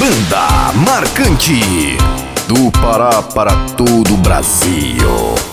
[0.00, 1.60] Banda Marcante
[2.48, 5.49] do Pará para todo o Brasil.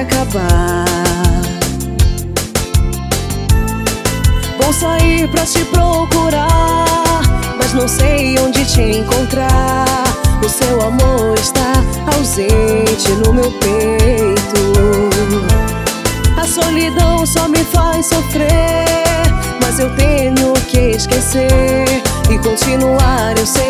[0.00, 0.84] acabar.
[4.58, 7.20] Vou sair pra te procurar,
[7.58, 10.04] mas não sei onde te encontrar.
[10.44, 11.72] O seu amor está
[12.16, 14.60] ausente no meu peito.
[16.36, 19.22] A solidão só me faz sofrer,
[19.62, 23.34] mas eu tenho que esquecer e continuar.
[23.36, 23.69] Eu sei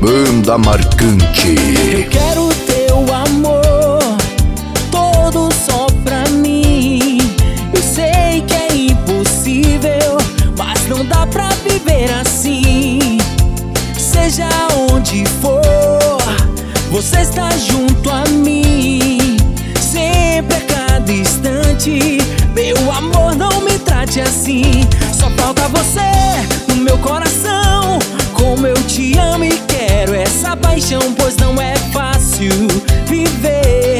[0.00, 1.56] Banda Marcante.
[1.92, 3.98] Eu quero teu amor,
[4.92, 7.18] todo só pra mim.
[7.74, 10.18] Eu sei que é impossível,
[10.56, 13.18] mas não dá pra viver assim.
[13.98, 14.48] Seja
[14.88, 15.60] onde for,
[16.92, 19.36] você está junto a mim.
[19.80, 22.18] Sempre a cada instante,
[22.54, 24.86] meu amor, não me trate assim.
[25.12, 26.00] Só falta você
[26.68, 27.98] no meu coração.
[28.54, 32.52] Como eu te amo e quero essa paixão, pois não é fácil
[33.04, 33.98] viver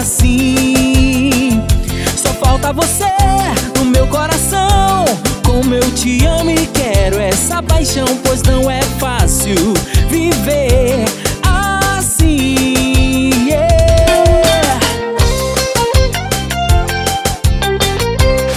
[0.00, 1.62] assim.
[2.16, 3.04] Só falta você
[3.76, 5.04] no meu coração.
[5.44, 9.74] Como eu te amo e quero essa paixão, pois não é fácil
[10.08, 11.04] viver
[11.98, 13.30] assim.
[13.46, 14.80] Yeah.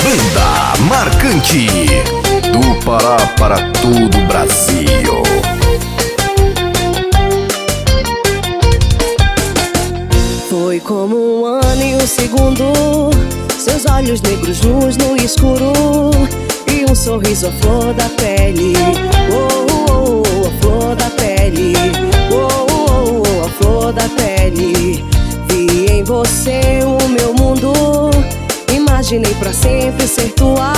[0.01, 2.12] Banda Marcante
[2.53, 5.23] do Pará para todo o Brasil.
[10.49, 13.09] Foi como um ano e um segundo.
[13.57, 15.71] Seus olhos negros luz no escuro.
[16.67, 18.73] E um sorriso à flor da pele.
[19.31, 21.73] Oh, oh, oh, a flor da pele.
[22.31, 25.03] Oh, oh, oh, a flor da pele.
[25.47, 27.73] Vi em você o meu mundo.
[28.71, 30.73] Imaginei pra sempre ser tua.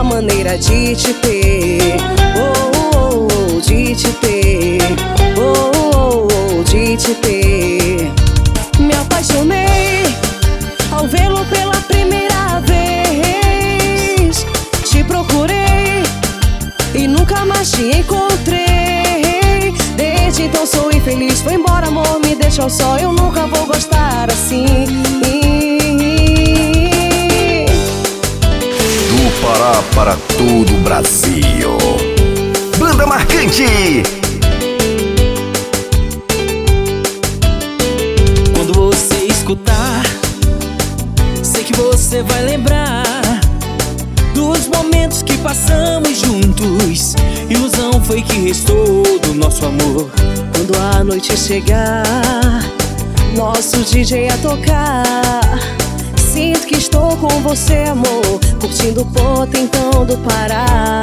[0.00, 1.96] Uma maneira de te ter.
[2.36, 2.52] Oh,
[2.94, 3.26] oh,
[3.56, 4.78] oh, de te ter.
[5.36, 8.12] Oh, oh, oh, de te ter.
[8.78, 10.04] Me apaixonei
[10.92, 14.46] ao vê-lo pela primeira vez.
[14.84, 16.04] Te procurei
[16.94, 19.74] e nunca mais te encontrei.
[19.96, 21.40] Desde então sou infeliz.
[21.40, 22.98] Foi embora, amor, me deixou só.
[22.98, 24.86] Eu nunca vou gostar assim.
[29.58, 31.76] Pará para todo o Brasil.
[32.78, 34.04] Banda Marcante.
[38.54, 40.04] Quando você escutar,
[41.42, 43.02] sei que você vai lembrar
[44.32, 47.16] dos momentos que passamos juntos.
[47.50, 50.08] Ilusão foi que restou do nosso amor.
[50.54, 52.04] Quando a noite chegar,
[53.34, 55.87] nosso DJ a tocar.
[56.32, 58.38] Sinto que estou com você, amor.
[58.60, 61.02] Curtindo o potentão do Pará.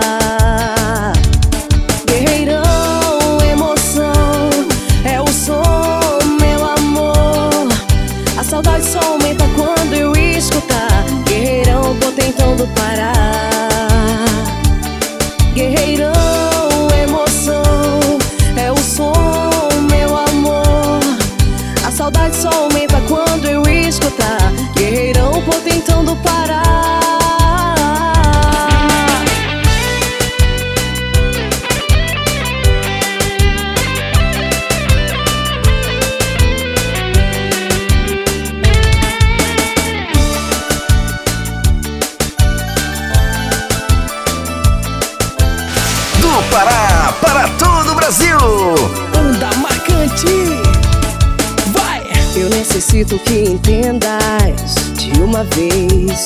[53.06, 56.26] Necessito que entendas de uma vez.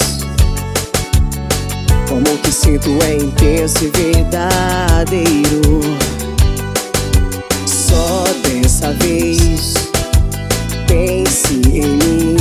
[2.10, 5.82] O amor que sinto é intenso e verdadeiro.
[7.66, 9.74] Só dessa vez,
[10.88, 12.38] pense em mim.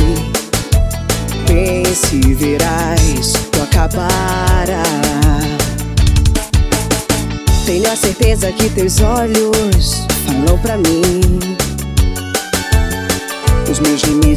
[1.46, 4.82] Pense e verás, tu acabará.
[7.66, 11.57] Tenho a certeza que teus olhos falam pra mim.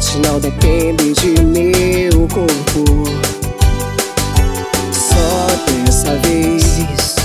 [0.02, 3.04] Limites não dependem de meu corpo.
[4.92, 7.16] Só dessa vez,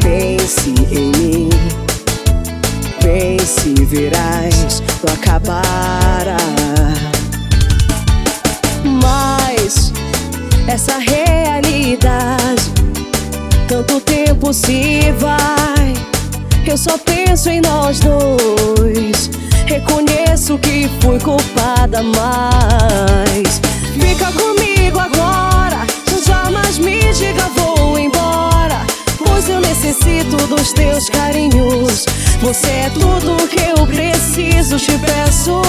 [0.00, 1.50] pense em mim.
[3.00, 6.36] Pense verás, tu acabará.
[8.84, 9.92] Mas
[10.66, 12.72] essa realidade,
[13.68, 15.92] tanto tempo se vai.
[16.66, 19.30] Eu só penso em nós dois.
[19.72, 23.58] Reconheço que fui culpada, mas
[23.98, 25.86] fica comigo agora.
[26.26, 28.84] Jamais me diga vou embora,
[29.16, 32.04] pois eu necessito dos teus carinhos.
[32.42, 35.62] Você é tudo que eu preciso, te peço.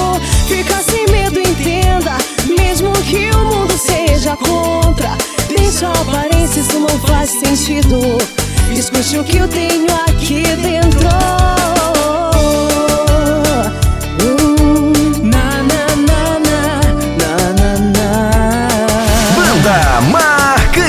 [0.50, 2.18] Fica sem medo, entenda,
[2.60, 5.12] mesmo que o mundo seja contra.
[5.48, 8.18] Deixa a aparência, isso não faz sentido.
[8.78, 11.08] Escute o que eu tenho aqui dentro.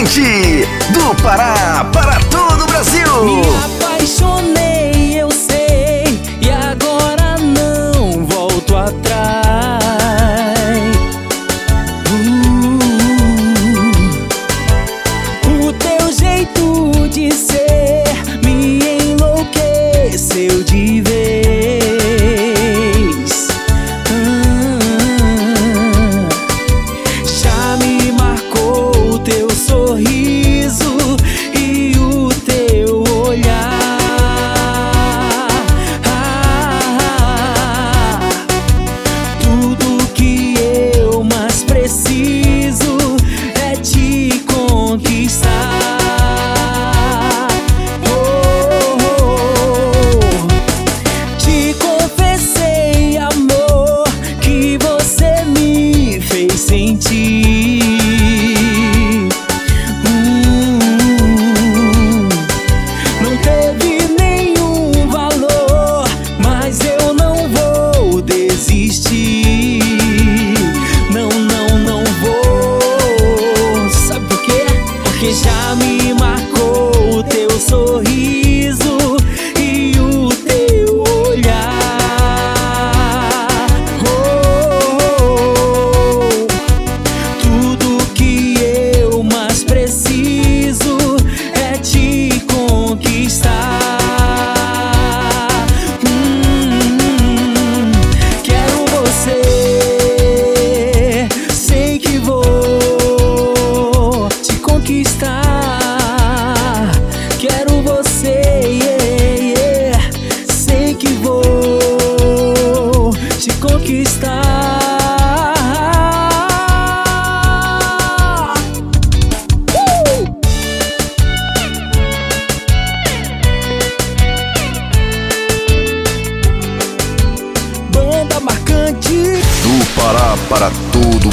[0.04, 3.40] Marcante do Pará para todo o Me Brasil.
[3.64, 4.74] apaixonei,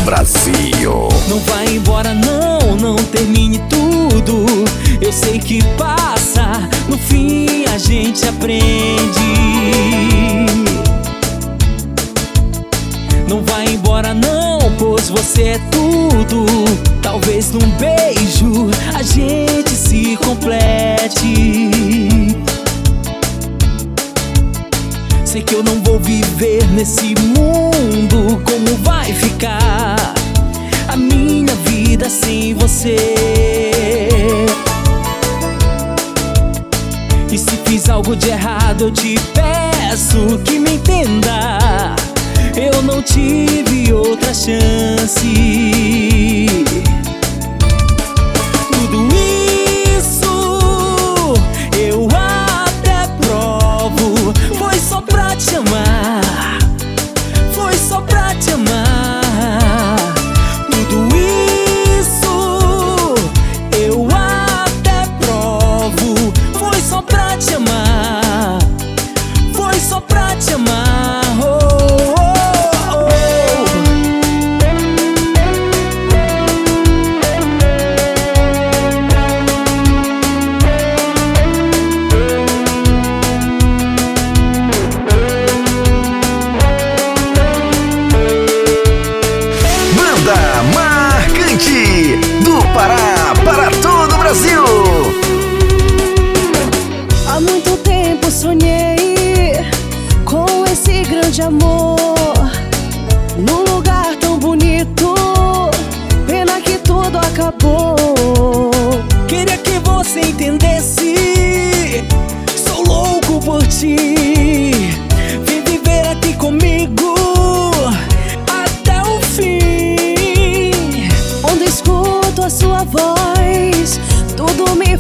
[0.06, 1.10] Brasil.
[1.28, 4.46] não vai embora não, não termine tudo.
[5.00, 9.20] Eu sei que passa, no fim a gente aprende.
[13.28, 16.46] Não vai embora não, pois você é tudo.
[17.02, 21.72] Talvez num beijo a gente se complete.
[25.32, 28.44] Sei que eu não vou viver nesse mundo.
[28.44, 29.96] Como vai ficar
[30.90, 32.98] a minha vida sem você?
[37.32, 41.96] E se fiz algo de errado, eu te peço que me entenda.
[42.54, 46.11] Eu não tive outra chance.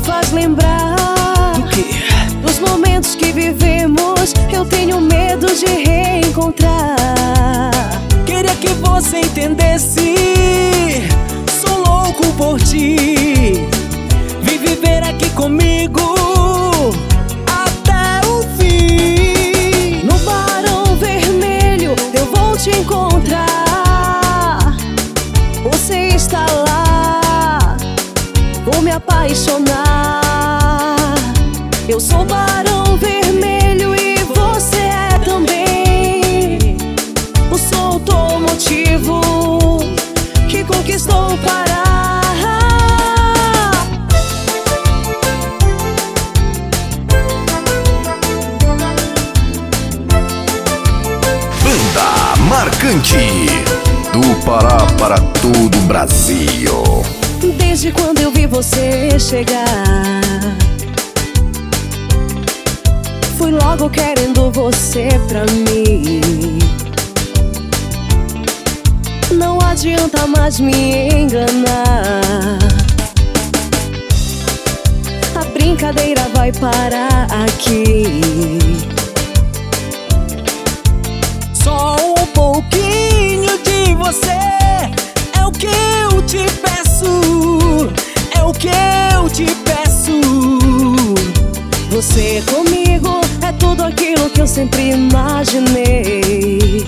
[0.03, 0.95] Faz lembrar
[2.41, 4.33] Do dos momentos que vivemos.
[4.51, 6.91] Eu tenho medo de reencontrar.
[8.25, 10.15] Queria que você entendesse.
[11.61, 13.67] Sou louco por ti.
[14.41, 16.30] Vem viver aqui comigo
[29.21, 31.15] apaixonar.
[31.87, 36.57] Eu sou Barão Vermelho e você é também.
[37.51, 39.79] O solto motivo
[40.49, 41.83] que conquistou o Pará.
[51.63, 53.45] Banda marcante
[54.13, 57.20] do Pará para todo o Brasil.
[57.57, 60.21] Desde quando eu vi você chegar.
[63.37, 66.59] Fui logo querendo você pra mim.
[69.31, 72.59] Não adianta mais me enganar.
[75.35, 78.03] A brincadeira vai parar aqui.
[81.53, 84.37] Só um pouquinho de você
[85.39, 86.90] é o que eu te peço.
[88.37, 88.69] É o que
[89.15, 90.19] eu te peço.
[91.89, 96.85] Você comigo é tudo aquilo que eu sempre imaginei.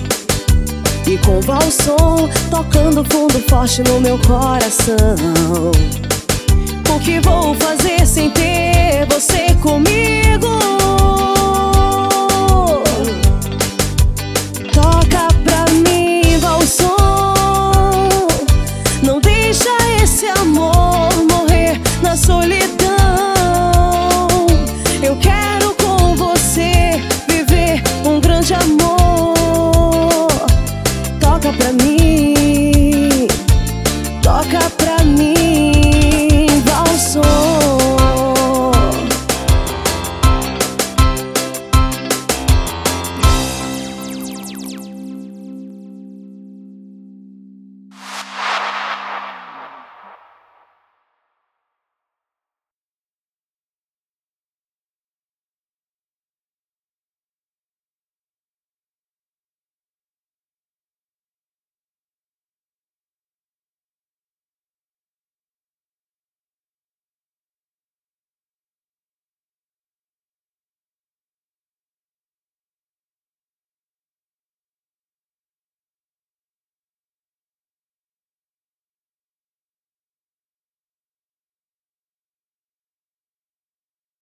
[1.06, 5.72] E com valsom tocando fundo forte no meu coração.
[6.94, 10.83] O que vou fazer sem ter você comigo?
[31.44, 32.13] volta pra mim.